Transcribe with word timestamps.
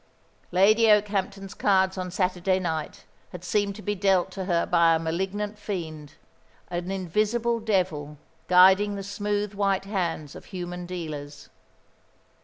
Lady 0.51 0.89
Okehampton's 0.91 1.53
cards 1.53 1.95
on 1.95 2.09
Saturday 2.09 2.57
night 2.57 3.05
had 3.31 3.43
seemed 3.43 3.75
to 3.75 3.83
be 3.83 3.93
dealt 3.93 4.31
to 4.31 4.45
her 4.45 4.65
by 4.65 4.95
a 4.95 4.99
malignant 4.99 5.59
fiend, 5.59 6.15
an 6.69 6.89
invisible 6.89 7.59
devil 7.59 8.17
guiding 8.47 8.95
the 8.95 9.03
smooth 9.03 9.53
white 9.53 9.85
hands 9.85 10.33
of 10.33 10.45
human 10.45 10.87
dealers. 10.87 11.49